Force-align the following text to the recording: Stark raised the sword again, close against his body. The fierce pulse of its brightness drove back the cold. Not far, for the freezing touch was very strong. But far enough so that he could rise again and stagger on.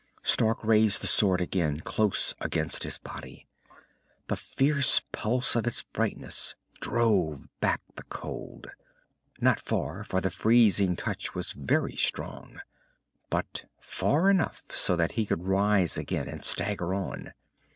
Stark 0.23 0.63
raised 0.63 1.01
the 1.01 1.05
sword 1.05 1.41
again, 1.41 1.79
close 1.79 2.33
against 2.41 2.81
his 2.81 2.97
body. 2.97 3.45
The 4.29 4.35
fierce 4.35 5.03
pulse 5.11 5.55
of 5.55 5.67
its 5.67 5.83
brightness 5.83 6.55
drove 6.79 7.47
back 7.59 7.81
the 7.93 8.01
cold. 8.05 8.71
Not 9.41 9.59
far, 9.59 10.03
for 10.03 10.19
the 10.19 10.31
freezing 10.31 10.95
touch 10.95 11.35
was 11.35 11.51
very 11.51 11.95
strong. 11.95 12.61
But 13.29 13.65
far 13.79 14.27
enough 14.31 14.63
so 14.71 14.95
that 14.95 15.11
he 15.11 15.25
could 15.27 15.43
rise 15.43 15.97
again 15.99 16.27
and 16.27 16.43
stagger 16.43 16.95
on. 16.95 17.33